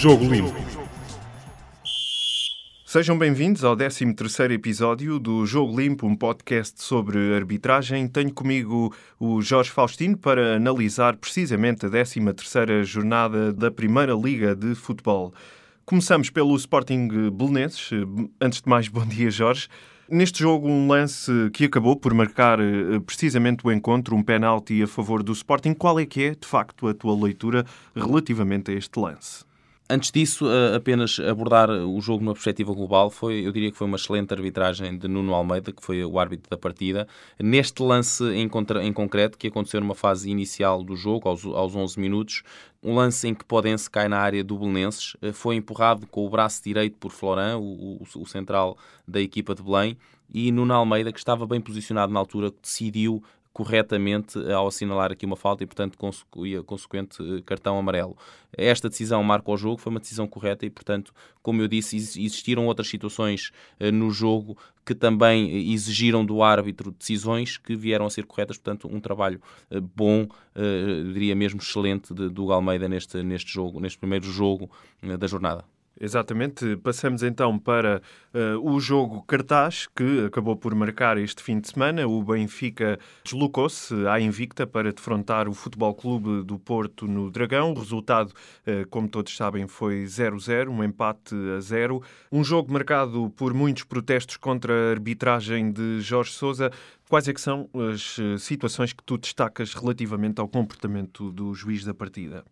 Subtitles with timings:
[0.00, 0.54] Jogo Limpo.
[2.86, 8.08] Sejam bem-vindos ao 13º episódio do Jogo Limpo, um podcast sobre arbitragem.
[8.08, 14.74] Tenho comigo o Jorge Faustino para analisar precisamente a 13ª jornada da Primeira Liga de
[14.74, 15.34] Futebol.
[15.84, 17.90] Começamos pelo Sporting Belenenses.
[18.40, 19.68] Antes de mais, bom dia, Jorge.
[20.08, 24.86] Neste jogo, um lance que acabou por marcar eh, precisamente o encontro, um penalti a
[24.86, 25.74] favor do Sporting.
[25.74, 29.49] Qual é que é, de facto, a tua leitura relativamente a este lance?
[29.92, 33.96] Antes disso, apenas abordar o jogo numa perspectiva global, foi, eu diria que foi uma
[33.96, 37.08] excelente arbitragem de Nuno Almeida, que foi o árbitro da partida.
[37.40, 41.74] Neste lance em, contra, em concreto, que aconteceu numa fase inicial do jogo, aos, aos
[41.74, 42.44] 11 minutos,
[42.80, 46.30] um lance em que Podense cai na área do Belenenses, eh, foi empurrado com o
[46.30, 49.98] braço direito por Florent, o, o, o central da equipa de Belém,
[50.32, 53.20] e Nuno Almeida, que estava bem posicionado na altura, decidiu
[53.52, 55.98] corretamente ao assinalar aqui uma falta e, portanto,
[56.64, 58.16] consequente eh, cartão amarelo.
[58.56, 62.66] Esta decisão marca o jogo, foi uma decisão correta e, portanto, como eu disse, existiram
[62.66, 68.24] outras situações uh, no jogo que também exigiram do árbitro decisões que vieram a ser
[68.24, 69.40] corretas, portanto, um trabalho
[69.94, 70.26] bom,
[71.12, 74.68] diria mesmo excelente, do Almeida neste, neste jogo, neste primeiro jogo
[75.18, 75.64] da jornada.
[75.98, 76.76] Exatamente.
[76.78, 78.00] Passamos então para
[78.34, 82.06] uh, o jogo cartaz, que acabou por marcar este fim de semana.
[82.06, 87.72] O Benfica deslocou-se à Invicta para defrontar o Futebol Clube do Porto no Dragão.
[87.72, 92.02] O resultado, uh, como todos sabem, foi 0-0, um empate a 0.
[92.32, 96.70] Um jogo marcado por muitos protestos contra a arbitragem de Jorge Sousa.
[97.10, 101.84] Quais é que são as eh, situações que tu destacas relativamente ao comportamento do juiz
[101.84, 102.44] da partida?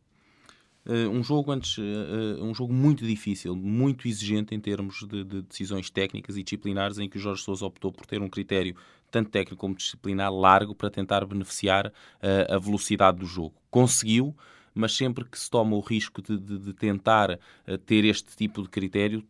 [0.89, 5.42] Uh, um jogo antes, uh, um jogo muito difícil, muito exigente em termos de, de,
[5.42, 8.75] decisões técnicas e disciplinares, em que o Jorge Sousa optou por ter um critério
[9.11, 13.55] tanto técnico como disciplinar largo para tentar beneficiar uh, a velocidade do jogo.
[13.70, 14.34] Conseguiu,
[14.75, 17.39] mas sempre que se toma o risco de, de, de tentar
[17.84, 19.24] ter este tipo de critério,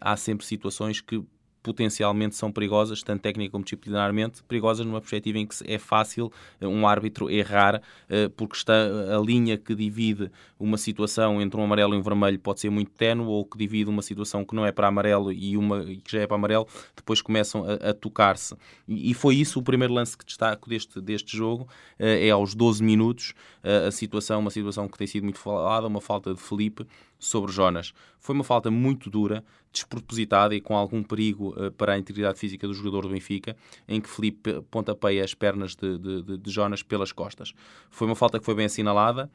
[0.00, 1.22] há sempre situações que
[1.62, 6.66] potencialmente são perigosas, tanto técnica como disciplinarmente, perigosas numa perspectiva em que é fácil eh,
[6.66, 11.94] um árbitro errar, eh, porque está a linha que divide uma situação entre um amarelo
[11.94, 14.72] e um vermelho pode ser muito ténue, ou que divide uma situação que não é
[14.72, 18.56] para amarelo e uma que já é para amarelo, depois começam a, a tocar-se.
[18.88, 21.68] E, foi isso o primeiro lance que destaco deste, deste jogo,
[21.98, 26.00] eh, é aos 12 minutos, a situação, uma situação que tem sido muito falada, uma
[26.00, 26.84] falta de Felipe,
[27.22, 27.94] sobre Jonas.
[28.18, 32.66] Foi uma falta muito dura, despropositada e com algum perigo uh, para a integridade física
[32.66, 33.56] do jogador do Benfica,
[33.88, 37.54] em que Felipe pontapeia as pernas de, de, de Jonas pelas costas.
[37.90, 39.30] Foi uma falta que foi bem assinalada.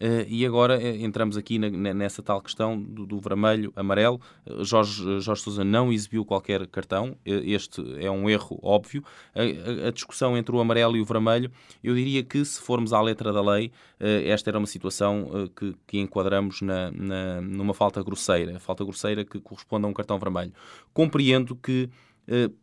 [0.00, 4.20] Uh, e agora uh, entramos aqui na, nessa tal questão do, do vermelho, amarelo.
[4.46, 9.04] Uh, Jorge, Jorge Sousa não exibiu qualquer cartão, este é um erro óbvio.
[9.34, 11.50] A, a, discussão entre o amarelo e o vermelho,
[11.82, 13.70] eu diria que se formos à letra da lei,
[14.00, 19.40] esta era uma situação que, que enquadramos na, na, numa falta grosseira, falta grosseira que
[19.40, 20.52] corresponde a um cartão vermelho.
[20.92, 21.88] Compreendo que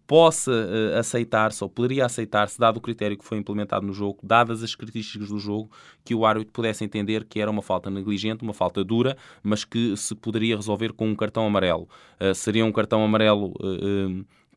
[0.08, 4.64] possa uh, aceitar-se ou poderia aceitar-se, dado o critério que foi implementado no jogo, dadas
[4.64, 5.70] as características do jogo,
[6.04, 9.96] que o árbitro pudesse entender que era uma falta negligente, uma falta dura, mas que
[9.98, 11.88] se poderia resolver com um cartão amarelo.
[12.20, 13.54] Uh, seria um cartão amarelo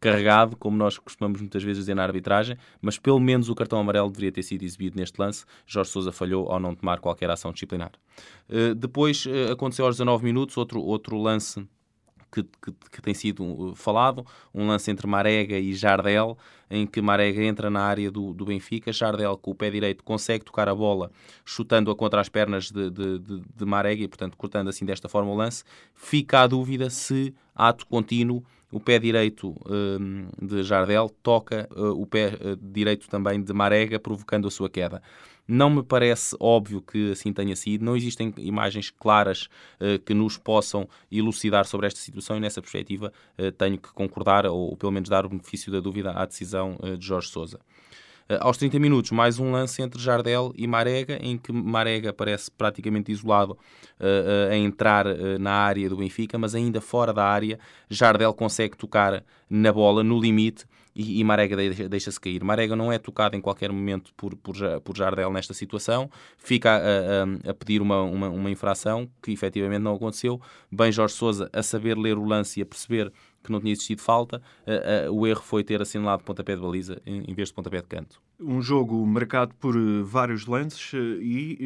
[0.00, 4.10] carregado, como nós costumamos muitas vezes dizer na arbitragem, mas pelo menos o cartão amarelo
[4.10, 5.44] deveria ter sido exibido neste lance.
[5.64, 7.92] Jorge Sousa falhou ao não tomar qualquer ação disciplinar.
[8.76, 11.64] depois aconteceu aos 19 minutos outro, outro lance
[12.32, 16.36] que, que, que, tem sido uh, falado, um lance entre Marega e Jardel,
[16.70, 20.44] em que Marega entra na área do, do Benfica, Jardel com o pé direito consegue
[20.44, 21.10] tocar a bola,
[21.44, 25.30] chutando-a contra as pernas de, de, de, de Marega e, portanto, cortando assim desta forma
[25.30, 25.62] o lance.
[25.94, 29.54] Fica a dúvida se, ato contínuo, o pé direito
[30.40, 35.02] de Jardel toca uh, o pé uh, direito também de Marega, provocando a sua queda.
[35.46, 37.84] Não me parece óbvio que assim tenha sido.
[37.84, 39.48] Não existem imagens claras
[39.80, 44.46] uh, que nos possam elucidar sobre esta situação e, nessa perspectiva, uh, tenho que concordar
[44.46, 47.58] ou, pelo menos, dar o benefício da dúvida à decisão uh, de Jorge Sousa.
[48.40, 53.10] aos 30 minutos, mais um lance entre Jardel e Marega, em que Marega parece praticamente
[53.10, 53.58] isolado
[54.50, 55.04] a entrar
[55.38, 57.58] na área do Benfica, mas ainda fora da área,
[57.90, 61.56] Jardel consegue tocar na bola, no limite, e, e Marega
[61.88, 62.42] deixa-se cair.
[62.44, 67.48] Marega não é tocado em qualquer momento por, por, por Jardel nesta situação, fica a,
[67.48, 70.40] a, a pedir uma, uma, uma, infração que efetivamente não aconteceu.
[70.70, 73.12] Bem, Jorge Souza a saber ler o lance e a perceber
[73.42, 77.24] que não tinha existido falta, uh, o erro foi ter assinalado pontapé de baliza em,
[77.28, 78.20] em vez de pontapé de canto.
[78.42, 81.58] Um jogo marcado por uh, vários lances e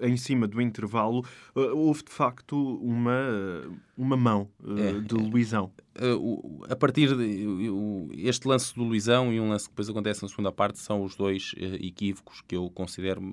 [0.00, 1.24] em cima do intervalo
[1.54, 3.62] houve de facto uma,
[3.96, 5.72] uma mão é, de Luizão.
[6.68, 7.44] a partir de
[8.14, 11.16] este lance do Luizão e um lance que depois acontece na segunda parte são os
[11.16, 13.32] dois equívocos que eu considero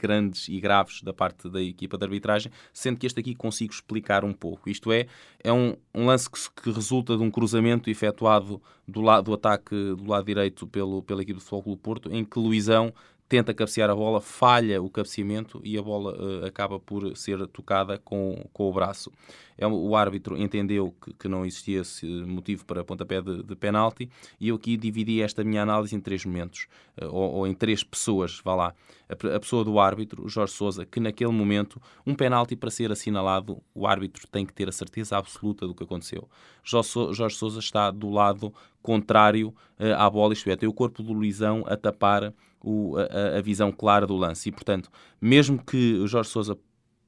[0.00, 4.24] grandes e graves da parte da equipa de arbitragem, sendo que este aqui consigo explicar
[4.24, 4.70] um pouco.
[4.70, 5.06] Isto é,
[5.42, 9.74] é um, um lance que, que, resulta de um cruzamento efetuado do lado do ataque
[9.74, 12.92] do lado direito pelo, pela equipe de Futebol do Porto, em que Luizão
[13.26, 17.96] tenta cabecear a bola, falha o cabeceamento e a bola uh, acaba por ser tocada
[17.96, 19.10] com, com o braço.
[19.58, 24.08] É, o árbitro entendeu que, que não existia esse motivo para pontapé de, de penalti
[24.40, 26.68] e eu aqui dividi esta minha análise em três momentos,
[27.02, 28.74] uh, ou, ou, em três pessoas, vá lá.
[29.08, 33.60] A, a pessoa do árbitro, Jorge Sousa, que naquele momento, um penalti para ser assinalado,
[33.74, 36.28] o árbitro tem que ter a certeza absoluta do que aconteceu.
[36.62, 39.48] Jorge, Jorge Sousa está do lado contrário
[39.80, 42.32] uh, à bola, isto é, tem o corpo do Luizão a tapar
[42.62, 44.48] o, a, a, visão clara do lance.
[44.48, 44.90] E, portanto,
[45.20, 46.58] mesmo que o Jorge Sousa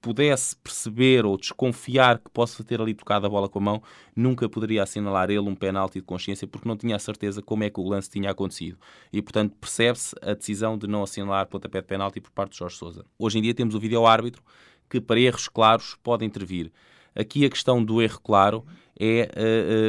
[0.00, 3.82] pudesse perceber ou desconfiar que possa ter ali tocado a bola com a mão,
[4.16, 7.70] nunca poderia assinalar ele um penalti de consciência porque não tinha a certeza como é
[7.70, 8.78] que o lance tinha acontecido.
[9.12, 12.76] E, portanto, percebe-se a decisão de não assinalar pontapé de penalti por parte de Jorge
[12.76, 13.04] Sousa.
[13.18, 14.42] Hoje em dia temos o vídeo-árbitro
[14.88, 16.72] que, para erros claros, pode intervir.
[17.14, 18.64] Aqui a questão do erro claro
[18.98, 19.30] é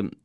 [0.03, 0.20] uh,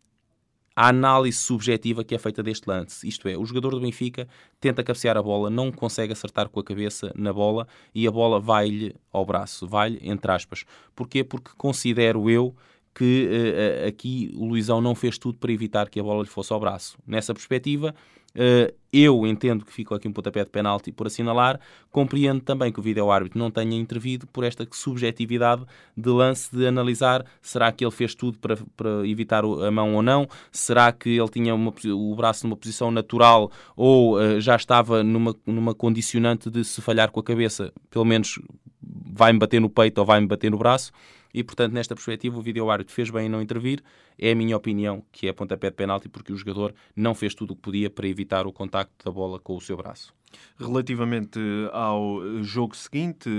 [0.77, 3.09] a análise subjetiva que é feita deste lance.
[3.09, 4.29] Isto é, o jogador do Benfica
[4.61, 8.39] tenta cabecear a bola, não consegue acertar com a cabeça na bola e a bola
[8.39, 10.67] vai-lhe ao braço, vai-lhe entre aspas.
[10.95, 11.25] Porquê?
[11.25, 12.55] Porque considero eu
[12.97, 16.51] que uh, aqui o Luizão não fez tudo para evitar que a bola lhe fosse
[16.51, 16.97] ao braço.
[17.07, 17.95] Nessa perspectiva,
[18.35, 21.61] uh, eu entendo que ficou aqui um pontapé de penalti por assinalar,
[21.91, 25.63] compreendo também que o vídeo-árbitro não tenha intervido por esta subjetividade
[25.95, 30.03] de lance de analisar será que ele fez tudo para, para evitar a mão ou
[30.03, 35.05] não, será que ele tinha uma, o braço numa posição natural ou uh, já estava
[35.05, 38.39] numa, numa condicionante de se falhar com a cabeça, pelo menos
[38.83, 40.91] vai-me bater no peito ou vai-me bater no braço
[41.37, 43.83] e, portanto, nesta perspectiva, o vídeo-árbitro fez bem em não intervir.
[44.19, 47.53] É a minha opinião que é pontapé de penalti, porque o jogador não fez tudo
[47.53, 50.15] o que podia para evitar o contacto da bola com o seu braço.
[50.59, 51.39] Relativamente
[51.73, 53.31] ao jogo seguinte,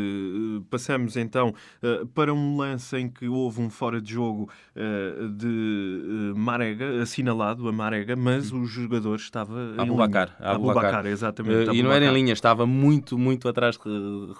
[0.69, 6.31] passamos então eh, para um lance em que houve um fora de jogo eh, de
[6.33, 10.51] eh, Marega, assinalado a Marega, mas o jogador estava em Abubacar, linha.
[10.51, 11.75] Abubacar, exatamente.
[11.75, 13.77] E não era em linha, estava muito, muito atrás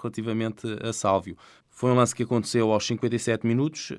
[0.00, 1.36] relativamente a Sálvio.
[1.78, 3.92] Foi um lance que aconteceu aos 57 minutos,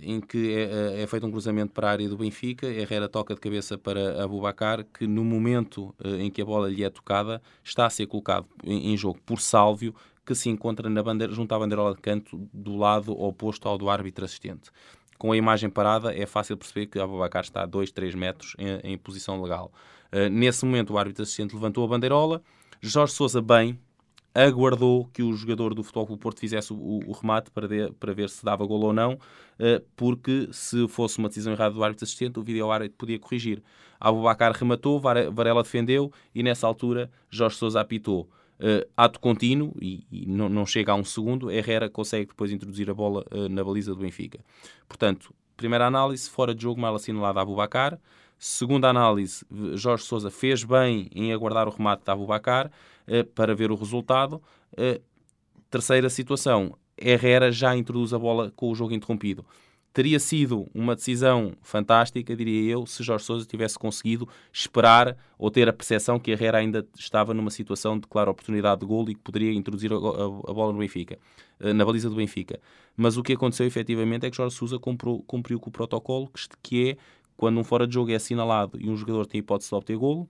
[0.00, 2.66] em que é, é, feito um cruzamento para a área do Benfica.
[2.66, 6.88] Herrera toca de cabeça para Abubacar, que no momento em que a bola lhe é
[6.88, 11.54] tocada, está a ser colocado em, jogo por Sálvio, que se encontra na bandeira, junto
[11.54, 14.70] à bandeirola de canto do lado oposto ao do árbitro assistente.
[15.18, 18.92] Com a imagem parada, é fácil perceber que Abubacar está a 2, 3 metros em,
[18.92, 19.70] em posição legal.
[20.10, 22.42] Uh, nesse momento, o árbitro assistente levantou a bandeirola.
[22.80, 23.78] Jorge Sousa, bem,
[24.34, 28.12] aguardou que o jogador do Futebol Clube Porto fizesse o, o remate para, de, para
[28.12, 32.04] ver se dava gol ou não, uh, porque se fosse uma decisão errada do árbitro
[32.04, 33.62] assistente, o vídeo árbitro podia corrigir.
[34.00, 38.28] Abubacar rematou, Varela defendeu e nessa altura Jorge Sousa apitou.
[38.58, 42.88] Uh, ato contínuo e, e não, não, chega a um segundo, Herrera consegue depois introduzir
[42.88, 44.40] a bola uh, na baliza do Benfica.
[44.88, 47.98] Portanto, primeira análise, fora de jogo, mal assinalado a Abubacar.
[48.38, 49.44] Segunda análise,
[49.74, 52.70] Jorge Sousa fez bem em aguardar o remate de Abubacar
[53.08, 54.42] uh, para ver o resultado.
[55.70, 59.44] terceira situação, Herrera já introduz a bola com o jogo interrompido.
[59.94, 65.68] Teria sido uma decisão fantástica, diria eu, se Jorge Sousa tivesse conseguido esperar ou ter
[65.68, 69.20] a percepção que Herrera ainda estava numa situação de clara oportunidade de gol e que
[69.20, 71.16] poderia introduzir a, bola no Benfica,
[71.60, 72.58] eh, na baliza do Benfica.
[72.96, 76.28] Mas o que aconteceu efetivamente é que Jorge Sousa cumpriu, cumpriu com o protocolo,
[76.60, 76.96] que é
[77.36, 80.28] quando um fora de jogo é assinalado e um jogador tem hipótese de obter golo,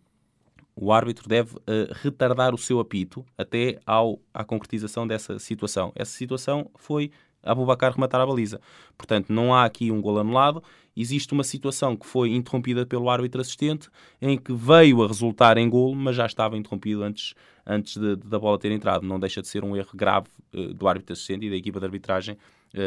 [0.76, 1.61] o árbitro deve uh,
[1.92, 5.92] retardar o seu apito até ao, à concretização dessa situação.
[5.94, 7.12] Essa situação foi
[7.44, 8.61] Abubacar rematar a baliza.
[8.96, 10.62] Portanto, não há aqui um gol anulado.
[10.96, 13.90] Existe uma situação que foi interrompida pelo árbitro assistente,
[14.23, 17.34] em que veio a resultar em gol, mas já estava interrompido antes,
[17.66, 19.04] antes de, de, da bola ter entrado.
[19.04, 21.84] Não deixa de ser um erro grave uh, do árbitro assistente e da equipa de
[21.84, 22.38] arbitragem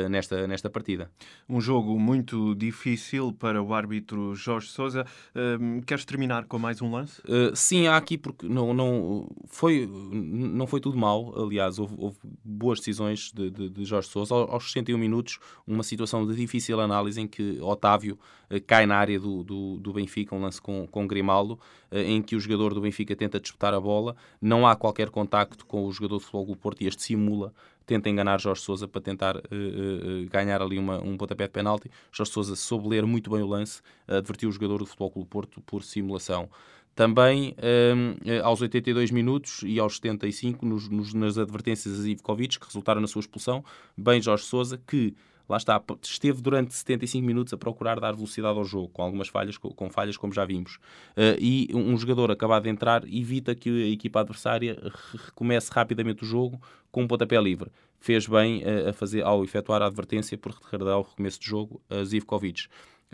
[0.10, 1.10] nesta, nesta partida.
[1.48, 5.06] Um jogo muito difícil para o árbitro Jorge Sousa.
[5.34, 7.22] Uh, queres terminar com mais um lance?
[7.22, 11.34] Uh, sim, há aqui porque não, não, foi, não foi tudo mal.
[11.42, 14.36] Aliás, houve, houve boas decisões de, de, de Jorge Sousa.
[14.36, 18.20] Aos 61 minutos, uma situação de difícil análise em que Otávio
[18.66, 21.60] cai na área do, do, do, Benfica, um lance com, com Grimaldo,
[21.92, 24.16] em que o jogador do Benfica tenta disputar a bola.
[24.42, 27.54] Não há qualquer contacto com o jogador de futebol do Porto e este simula
[27.88, 31.90] tenta enganar Jorge Sousa para tentar uh, uh, ganhar ali uma, um pontapé de penalti.
[32.12, 35.62] Jorge Sousa soube ler muito bem o lance, advertiu o jogador do Futebol Clube Porto
[35.62, 36.50] por simulação.
[36.94, 37.56] Também
[37.96, 43.00] um, aos 82 minutos e aos 75, nos, nos, nas advertências a Ivkovic, que resultaram
[43.00, 43.64] na sua expulsão,
[43.96, 45.16] bem Jorge Sousa, que
[45.50, 49.58] lá está, esteve durante 75 minutos a procurar dar velocidade ao jogo, com algumas falhas,
[49.58, 50.76] com falhas como já vimos.
[51.16, 54.78] Uh, e um jogador acabado de entrar evita que a equipa adversária
[55.26, 56.62] recomece rapidamente o jogo
[56.92, 57.72] com um pontapé livre.
[58.00, 61.82] Fez bem uh, a fazer, ao efetuar a advertência por retardar o recomeço de jogo
[61.90, 62.66] a Zivkovic.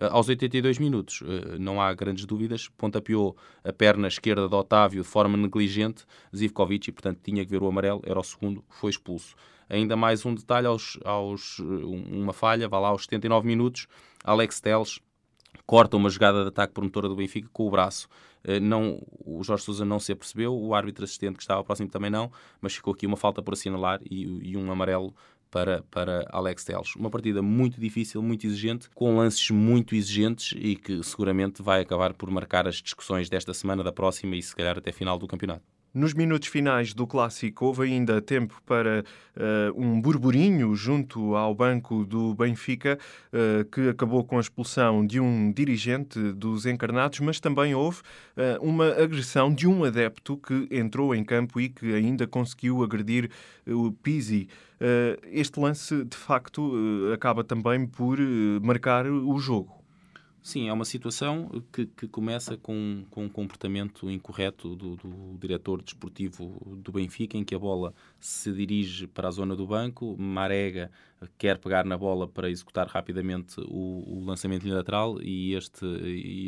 [0.02, 1.22] Uh, aos 82 minutos,
[1.60, 6.04] não há grandes dúvidas, pontapeou a perna esquerda de Otávio de forma negligente,
[6.36, 9.36] Zivkovic, e portanto tinha que ver o amarelo, era o segundo, foi expulso.
[9.74, 13.88] Ainda mais um detalhe, aos, aos, uma falha, vá lá aos 79 minutos,
[14.24, 15.00] Alex Teles
[15.66, 18.08] corta uma jogada de ataque promotora do Benfica com o braço.
[18.44, 22.12] Eh, não, o Jorge Sousa não se apercebeu, o árbitro assistente que estava próximo também
[22.12, 25.12] não, mas ficou aqui uma falta por assinalar e, e um amarelo
[25.50, 26.96] para, para Alex Teles.
[26.96, 32.14] Uma partida muito difícil, muito exigente, com lances muito exigentes e que seguramente vai acabar
[32.14, 35.64] por marcar as discussões desta semana, da próxima e se calhar até final do campeonato.
[35.94, 39.06] Nos minutos finais do clássico, houve ainda tempo para
[39.38, 42.98] uh, um burburinho junto ao banco do Benfica,
[43.32, 48.60] uh, que acabou com a expulsão de um dirigente dos encarnados, mas também houve uh,
[48.60, 53.30] uma agressão de um adepto que entrou em campo e que ainda conseguiu agredir
[53.68, 54.48] o Pizzi.
[55.32, 56.74] este lance, de facto,
[57.14, 58.18] acaba também por
[58.62, 59.83] marcar o jogo.
[60.44, 65.82] Sim, é uma situação que, que começa com, com um comportamento incorreto do, do diretor
[65.82, 70.92] desportivo do Benfica, em que a bola se dirige para a zona do banco, Marega
[71.38, 75.86] quer pegar na bola para executar rapidamente o, o lançamento lateral e este,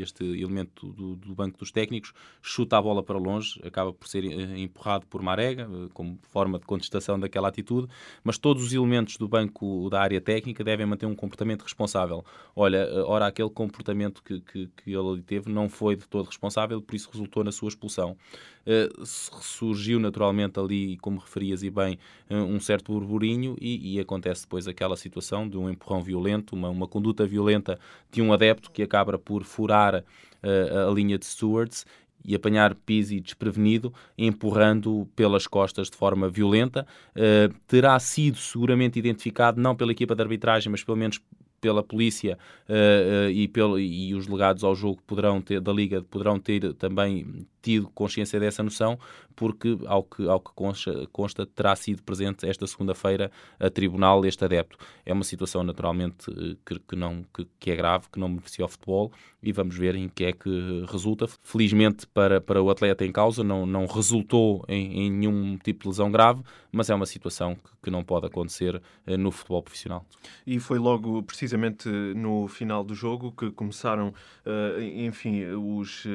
[0.01, 4.25] este elemento do, do, banco dos técnicos chuta a bola para longe, acaba por ser
[4.25, 7.87] eh, empurrado por Marega, eh, como forma de contestação daquela atitude,
[8.23, 12.23] mas todos os elementos do banco da área técnica devem manter um comportamento responsável.
[12.55, 16.81] Olha, eh, ora, aquele comportamento que, que, que ele teve não foi de todo responsável,
[16.81, 18.17] por isso resultou na sua expulsão.
[18.65, 24.64] Uh, surgiu naturalmente ali, como referias e bem, um certo burburinho e, e acontece depois
[24.65, 27.79] depois aquela situação de um empurrão violento, uma, uma conduta violenta
[28.11, 31.85] de um adepto que acaba por furar uh, a linha de stewards
[32.23, 36.85] e apanhar Pizzi desprevenido, empurrando pelas costas de forma violenta.
[37.15, 41.21] Uh, terá sido seguramente identificado não pela equipa de arbitragem, mas pelo menos
[41.61, 42.37] pela polícia
[42.69, 46.73] uh, uh, e, pelo, e os legados ao jogo poderão ter, da Liga poderão ter
[46.73, 48.99] também tido consciência dessa noção,
[49.35, 54.45] porque, ao que, ao que consta, consta terá sido presente esta segunda-feira a tribunal este
[54.45, 54.77] adepto.
[55.03, 58.63] É uma situação, naturalmente, eh, que, que não, que, que, é grave, que não beneficia
[58.63, 61.25] o futebol e vamos ver em que é que resulta.
[61.43, 65.87] Felizmente para, para o atleta em causa, não, não resultou em, em nenhum tipo de
[65.89, 70.05] lesão grave, mas é uma situação que, que não pode acontecer eh, no futebol profissional.
[70.45, 74.09] E foi logo, precisamente, no final do jogo que começaram,
[74.45, 76.05] uh, enfim, os,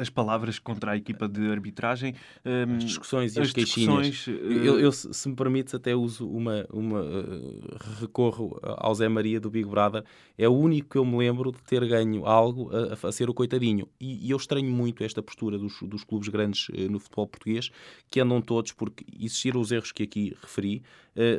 [0.00, 2.14] as palavras contra a equipa de arbitragem.
[2.44, 4.26] Um, as discussões e as, as queixinhas.
[4.26, 4.30] Uh...
[4.30, 6.66] Eu, eu, se me permites, até uso uma.
[6.72, 10.02] uma uh, recorro ao Zé Maria do Big Brother.
[10.36, 13.34] É o único que eu me lembro de ter ganho algo a, a ser o
[13.34, 13.86] coitadinho.
[14.00, 17.70] E, e, eu estranho muito esta postura dos, dos clubes grandes uh, no futebol português,
[18.10, 20.82] que andam todos, porque existiram os erros que aqui referi.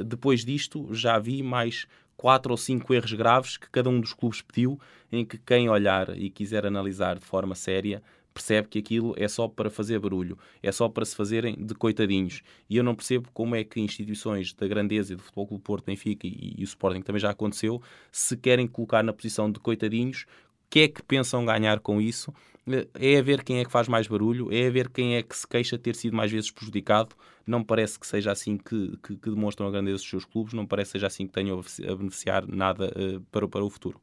[0.05, 4.41] depois disto, já vi mais quatro ou cinco erros graves que cada um dos clubes
[4.41, 4.79] pediu,
[5.11, 8.01] em que quem olhar e quiser analisar de forma séria
[8.35, 12.43] percebe que aquilo é só para fazer barulho, é só para se fazerem de coitadinhos.
[12.69, 16.27] E eu não percebo como é que instituições da grandeza do Futebol Clube Porto, Benfica
[16.27, 20.69] e, e o Sporting também já aconteceu, se querem colocar na posição de coitadinhos, o
[20.69, 22.33] que é que pensam ganhar com isso?
[22.95, 25.37] É a ver quem é que faz mais barulho, é a ver quem é que
[25.37, 27.15] se queixa de ter sido mais vezes prejudicado.
[27.47, 30.65] Não parece que seja assim que, que, que demonstram a grandeza dos seus clubes, não
[30.65, 34.01] parece que seja assim que tenham a beneficiar nada uh, para, para o futuro.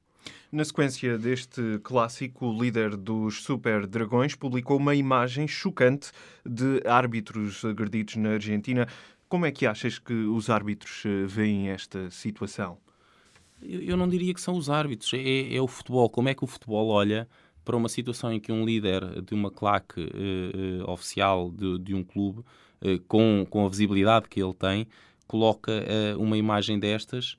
[0.51, 6.11] Na sequência deste clássico, o líder dos Super Dragões publicou uma imagem chocante
[6.45, 8.87] de árbitros agredidos na Argentina.
[9.29, 12.77] Como é que achas que os árbitros eh, veem esta situação?
[13.63, 16.11] Eu não diria que são os árbitros, é, é o futebol.
[16.11, 17.29] Como é que o futebol olha
[17.65, 21.95] para uma situação em que um líder de uma claque uh, uh, oficial de, de,
[21.95, 24.87] um clube, uh, com, com a visibilidade que ele tem,
[25.27, 25.73] coloca
[26.19, 27.39] uma imagem destas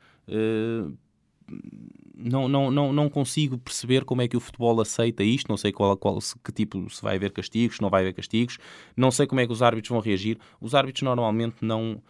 [2.23, 5.47] não, não, não, não consigo perceber como é que o futebol aceita isto.
[5.49, 8.13] Não sei qual, qual, se, que tipo se vai haver castigos, se não vai haver
[8.13, 8.57] castigos.
[8.95, 10.37] Não sei como é que os árbitros vão reagir.
[10.61, 12.01] Os árbitros normalmente não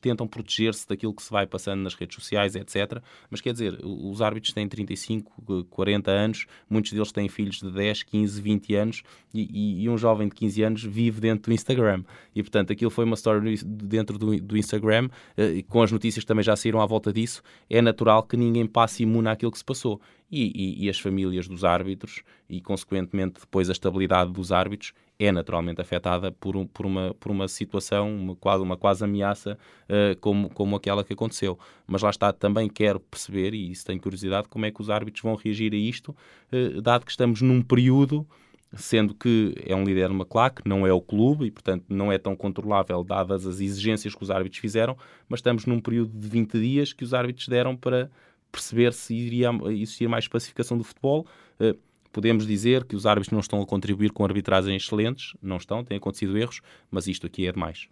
[0.00, 3.02] tentam proteger-se daquilo que se vai passando nas redes sociais, etc.
[3.30, 8.02] Mas quer dizer, os árbitros têm 35, 40 anos, muitos deles têm filhos de 10,
[8.02, 9.02] 15, 20 anos
[9.32, 12.04] e, e, um jovem de 15 anos vive dentro do Instagram.
[12.34, 16.28] E portanto, aquilo foi uma story dentro do, do Instagram, uh, com as notícias que
[16.28, 17.42] também já saíram à volta disso.
[17.68, 20.00] É natural que ninguém passe imune àquilo que se passou.
[20.32, 25.30] E, e, e, as famílias dos árbitros e, consequentemente, depois a estabilidade dos árbitros é
[25.30, 30.18] naturalmente afetada por, um, por, uma, por uma situação, uma quase, uma quase ameaça uh,
[30.20, 31.58] como, como aquela que aconteceu.
[31.86, 35.22] Mas lá está, também quero perceber, e isso tenho curiosidade, como é que os árbitros
[35.22, 36.16] vão reagir a isto,
[36.50, 38.26] uh, dado que estamos num período
[38.74, 42.16] sendo que é um líder numa claque, não é o clube e, portanto, não é
[42.16, 44.96] tão controlável dadas as exigências que os árbitros fizeram,
[45.28, 48.10] mas estamos num período de 20 dias que os árbitros deram para
[48.52, 51.26] perceber se iria existir mais pacificação do futebol.
[51.58, 51.76] Uh,
[52.12, 55.96] podemos dizer que os árbitros não estão a contribuir com arbitragens excelentes, não estão, têm
[55.96, 57.88] acontecido erros, mas isto aqui é demais.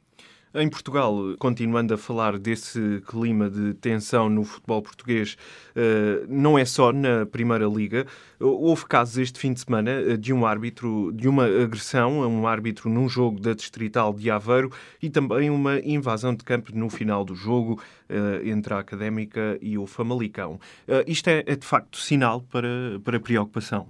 [0.52, 5.36] Em Portugal, continuando a falar desse clima de tensão no futebol português,
[5.76, 8.04] eh, não é só na Primeira Liga.
[8.40, 12.48] Houve casos este fim de semana eh, de um árbitro, de uma agressão a um
[12.48, 17.24] árbitro num jogo da Distrital de Aveiro e também uma invasão de campo no final
[17.24, 20.58] do jogo eh, entre a Académica e o Famalicão.
[21.06, 23.86] Isto é, é de facto sinal para, para preocupação.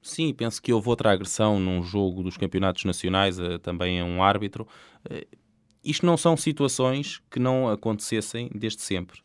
[0.00, 4.64] Sim, penso que houve outra agressão num jogo dos campeonatos nacionais, também a um árbitro.
[5.84, 9.20] Isto não são situações que não acontecessem desde sempre.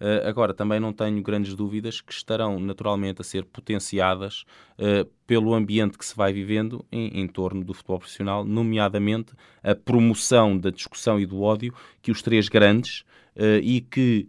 [0.00, 4.44] Uh, agora, também não tenho grandes dúvidas que estarão naturalmente a ser potenciadas
[4.76, 9.32] uh, pelo ambiente que se vai vivendo em, em, torno do futebol profissional, nomeadamente
[9.62, 13.04] a promoção da discussão e do ódio que os três grandes
[13.36, 14.28] uh, e que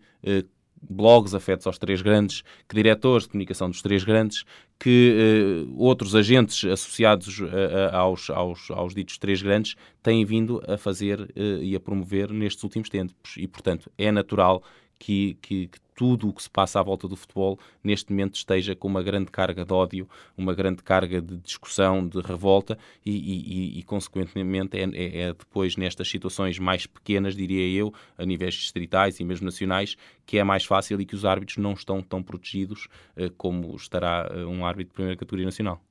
[0.90, 4.44] blogs afetos aos três grandes, que diretores de comunicação dos três grandes,
[4.80, 7.48] que uh, outros agentes associados uh,
[7.92, 12.64] aos, aos, aos ditos três grandes têm vindo a fazer uh, e a promover nestes
[12.64, 13.38] últimos tempos.
[13.38, 14.64] E, portanto, é natural
[15.04, 18.74] que, que, que tudo o que se passa à volta do futebol neste momento esteja
[18.74, 20.08] com uma grande carga de ódio,
[20.38, 25.76] uma grande carga de discussão, de revolta e, e, e consequentemente, é, é, é, depois
[25.76, 30.64] nestas situações mais pequenas, diria eu, a níveis distritais e mesmo nacionais, que é mais
[30.64, 34.92] fácil e que os árbitros não estão tão protegidos uh, como estará uh, um árbitro
[34.92, 35.82] de primeira categoria nacional.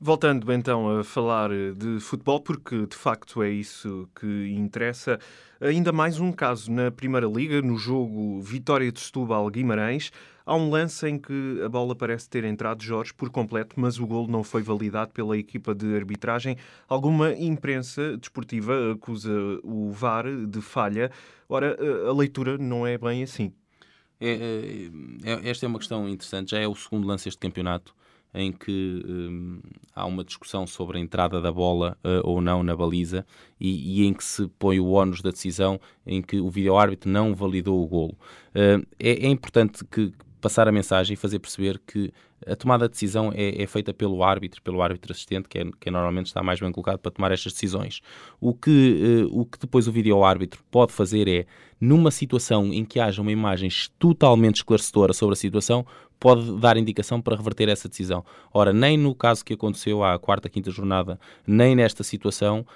[0.00, 5.18] Voltando então a falar de futebol, porque de facto é isso que interessa,
[5.60, 10.12] ainda mais um caso na Primeira Liga, no jogo Vitória de Setúbal-Guimarães.
[10.46, 14.06] Há um lance em que a bola parece ter entrado Jorge por completo, mas o
[14.06, 16.56] golo não foi validado pela equipa de arbitragem.
[16.88, 19.32] Alguma imprensa desportiva acusa
[19.64, 21.10] o VAR de falha.
[21.48, 21.76] Ora,
[22.08, 23.52] a leitura não é bem assim.
[24.20, 24.88] É,
[25.24, 26.52] é, é esta é uma questão interessante.
[26.52, 27.92] Já é o segundo lance deste campeonato
[28.34, 29.60] em que um,
[29.94, 33.26] há uma discussão sobre a entrada da bola uh, ou não na baliza
[33.58, 37.34] e, e, em que se põe o ónus da decisão em que o vídeo-árbitro não
[37.34, 38.16] validou o golo.
[38.50, 42.12] Uh, é, é, importante que passar a mensagem e fazer perceber que
[42.46, 45.88] a tomada de decisão é, é, feita pelo árbitro, pelo árbitro assistente, que, é, que
[45.88, 48.00] é normalmente está mais bem colocado para tomar estas decisões.
[48.40, 51.46] O que, uh, o que depois o vídeo-árbitro pode fazer é,
[51.80, 55.84] numa situação em que haja uma imagem totalmente esclarecedora sobre a situação,
[56.18, 58.24] pode dar indicação para reverter essa decisão.
[58.52, 62.66] Ora, nem no caso que aconteceu à quarta, quinta jornada, nem nesta situação,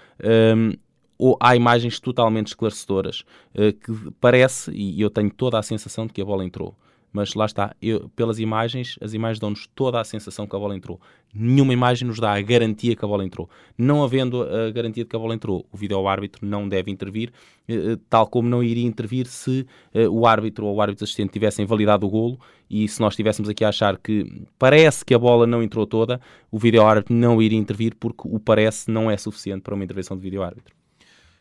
[0.57, 0.73] um,
[1.19, 6.13] ou há imagens totalmente esclarecedoras uh, que parece, e eu tenho toda a sensação de
[6.13, 6.77] que a bola entrou
[7.13, 10.75] mas lá está, eu, pelas imagens, as imagens dão-nos toda a sensação que a bola
[10.75, 11.01] entrou.
[11.35, 13.49] Nenhuma imagem nos dá a garantia que a bola entrou.
[13.77, 17.33] Não havendo a garantia de que a bola entrou, o vídeo-árbitro não deve intervir,
[17.69, 21.33] eh, eh, tal como não iria intervir se eh, o árbitro ou o árbitro assistente
[21.33, 24.27] tivessem validado o golo e se nós estivéssemos aqui a achar que
[24.59, 26.21] parece que a bola não entrou toda,
[26.51, 30.23] o vídeo-árbitro não iria intervir porque o parece não é suficiente para uma intervenção de
[30.23, 30.82] vídeo-árbitro.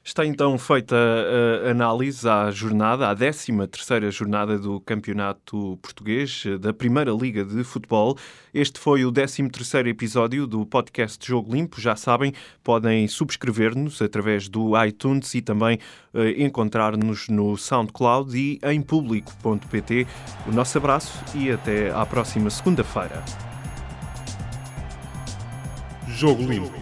[0.03, 0.95] Está então feita
[1.63, 7.63] a análise à jornada, à 13 terceira jornada do Campeonato Português da Primeira Liga de
[7.63, 8.17] Futebol.
[8.51, 11.79] Este foi o 13 terceiro episódio do podcast Jogo Limpo.
[11.79, 12.33] Já sabem,
[12.63, 15.77] podem subscrever-nos através do iTunes e também
[16.15, 20.07] eh, encontrar-nos no SoundCloud e em público.pt.
[20.47, 23.23] O nosso abraço e até à próxima segunda-feira.
[26.07, 26.80] Jogo Limpo.